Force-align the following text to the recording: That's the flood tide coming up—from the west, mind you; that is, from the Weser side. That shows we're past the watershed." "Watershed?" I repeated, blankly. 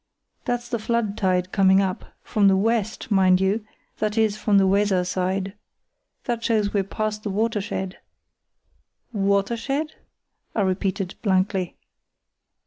That's 0.45 0.67
the 0.67 0.79
flood 0.79 1.15
tide 1.15 1.51
coming 1.51 1.79
up—from 1.79 2.47
the 2.47 2.57
west, 2.57 3.11
mind 3.11 3.39
you; 3.39 3.63
that 3.99 4.17
is, 4.17 4.35
from 4.35 4.57
the 4.57 4.65
Weser 4.65 5.05
side. 5.05 5.53
That 6.23 6.43
shows 6.43 6.73
we're 6.73 6.83
past 6.85 7.21
the 7.21 7.29
watershed." 7.29 7.99
"Watershed?" 9.13 9.93
I 10.55 10.61
repeated, 10.61 11.13
blankly. 11.21 11.77